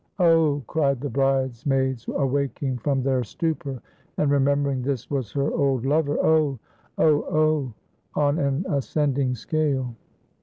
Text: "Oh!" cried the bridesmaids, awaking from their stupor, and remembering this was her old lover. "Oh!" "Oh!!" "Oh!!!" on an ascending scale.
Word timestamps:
"Oh!" 0.17 0.63
cried 0.65 0.99
the 0.99 1.11
bridesmaids, 1.11 2.07
awaking 2.07 2.79
from 2.79 3.03
their 3.03 3.23
stupor, 3.23 3.83
and 4.17 4.31
remembering 4.31 4.81
this 4.81 5.11
was 5.11 5.31
her 5.33 5.51
old 5.53 5.85
lover. 5.85 6.17
"Oh!" 6.19 6.57
"Oh!!" 6.97 7.21
"Oh!!!" 7.29 7.73
on 8.15 8.39
an 8.39 8.65
ascending 8.67 9.35
scale. 9.35 9.93